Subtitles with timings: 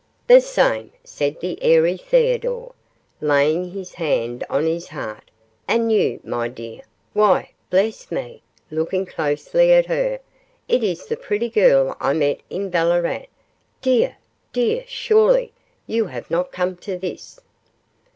[0.25, 2.73] 'The same,' said the airy Theodore,
[3.19, 5.29] laying his hand on his heart,
[5.67, 6.81] 'and you, my dear
[7.13, 8.41] why, bless me,'
[8.71, 10.19] looking closely at her,
[10.67, 13.25] 'it is the pretty girl I met in Ballarat
[13.83, 14.17] dear,
[14.51, 15.53] dear surely
[15.85, 17.39] you have not come to this.